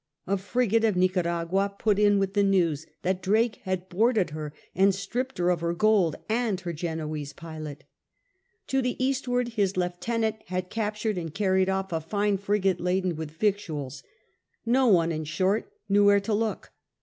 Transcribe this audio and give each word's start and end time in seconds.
A 0.25 0.35
frigate 0.35 0.83
of 0.83 0.97
Nicaragua 0.97 1.75
put 1.77 1.99
in 1.99 2.17
with 2.17 2.35
news 2.35 2.87
that 3.03 3.21
Drake 3.21 3.57
had 3.65 3.87
boarded 3.87 4.31
her 4.31 4.51
and 4.73 4.95
stripped 4.95 5.37
her 5.37 5.51
of 5.51 5.61
her 5.61 5.75
gold 5.75 6.15
and 6.27 6.59
her 6.61 6.73
Genoese 6.73 7.33
pilot 7.33 7.83
To 8.65 8.81
the 8.81 8.95
eastward 8.97 9.49
his 9.49 9.77
lieutenant 9.77 10.37
had 10.47 10.71
captured 10.71 11.19
and 11.19 11.31
carried 11.31 11.69
off 11.69 11.93
a 11.93 12.01
fine 12.01 12.39
frigate 12.39 12.79
laden 12.81 13.15
with 13.15 13.29
victuals. 13.29 14.01
No 14.65 14.87
one, 14.87 15.11
in 15.11 15.23
short, 15.25 15.71
knew 15.87 16.05
where 16.05 16.19
to 16.19 16.33
look. 16.33 16.71